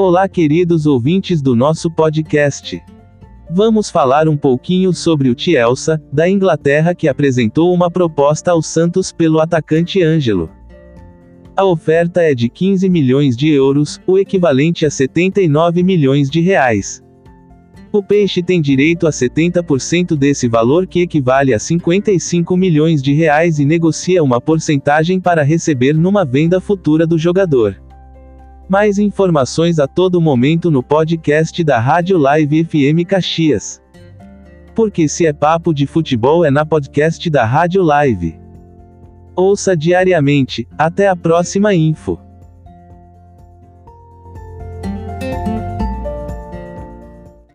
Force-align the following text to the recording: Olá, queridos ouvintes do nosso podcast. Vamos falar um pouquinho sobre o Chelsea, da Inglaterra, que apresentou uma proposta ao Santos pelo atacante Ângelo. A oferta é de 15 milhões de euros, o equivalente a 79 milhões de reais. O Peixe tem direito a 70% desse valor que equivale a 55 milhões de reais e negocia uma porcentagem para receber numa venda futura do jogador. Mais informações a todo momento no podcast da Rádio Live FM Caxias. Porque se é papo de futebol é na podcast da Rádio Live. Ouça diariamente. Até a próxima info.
Olá, 0.00 0.28
queridos 0.28 0.86
ouvintes 0.86 1.42
do 1.42 1.56
nosso 1.56 1.90
podcast. 1.90 2.80
Vamos 3.50 3.90
falar 3.90 4.28
um 4.28 4.36
pouquinho 4.36 4.92
sobre 4.92 5.28
o 5.28 5.36
Chelsea, 5.36 6.00
da 6.12 6.30
Inglaterra, 6.30 6.94
que 6.94 7.08
apresentou 7.08 7.74
uma 7.74 7.90
proposta 7.90 8.52
ao 8.52 8.62
Santos 8.62 9.10
pelo 9.10 9.40
atacante 9.40 10.00
Ângelo. 10.00 10.48
A 11.56 11.64
oferta 11.64 12.22
é 12.22 12.32
de 12.32 12.48
15 12.48 12.88
milhões 12.88 13.36
de 13.36 13.48
euros, 13.48 14.00
o 14.06 14.16
equivalente 14.16 14.86
a 14.86 14.90
79 14.90 15.82
milhões 15.82 16.30
de 16.30 16.40
reais. 16.40 17.02
O 17.90 18.00
Peixe 18.00 18.40
tem 18.40 18.60
direito 18.60 19.04
a 19.04 19.10
70% 19.10 20.14
desse 20.14 20.46
valor 20.46 20.86
que 20.86 21.00
equivale 21.00 21.52
a 21.52 21.58
55 21.58 22.56
milhões 22.56 23.02
de 23.02 23.12
reais 23.14 23.58
e 23.58 23.64
negocia 23.64 24.22
uma 24.22 24.40
porcentagem 24.40 25.18
para 25.18 25.42
receber 25.42 25.94
numa 25.94 26.24
venda 26.24 26.60
futura 26.60 27.04
do 27.04 27.18
jogador. 27.18 27.87
Mais 28.68 28.98
informações 28.98 29.78
a 29.78 29.86
todo 29.86 30.20
momento 30.20 30.70
no 30.70 30.82
podcast 30.82 31.64
da 31.64 31.80
Rádio 31.80 32.18
Live 32.18 32.64
FM 32.64 33.08
Caxias. 33.08 33.82
Porque 34.74 35.08
se 35.08 35.26
é 35.26 35.32
papo 35.32 35.72
de 35.72 35.86
futebol 35.86 36.44
é 36.44 36.50
na 36.50 36.66
podcast 36.66 37.30
da 37.30 37.46
Rádio 37.46 37.82
Live. 37.82 38.38
Ouça 39.34 39.74
diariamente. 39.74 40.68
Até 40.76 41.08
a 41.08 41.16
próxima 41.16 41.74
info. 41.74 42.20